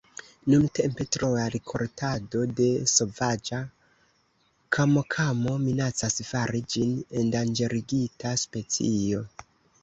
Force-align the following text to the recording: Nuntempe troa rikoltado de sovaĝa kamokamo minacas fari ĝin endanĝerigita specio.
Nuntempe 0.51 1.05
troa 1.15 1.41
rikoltado 1.55 2.39
de 2.59 2.69
sovaĝa 2.91 3.59
kamokamo 4.77 5.53
minacas 5.67 6.19
fari 6.31 6.63
ĝin 6.77 6.97
endanĝerigita 7.23 8.35
specio. 8.47 9.23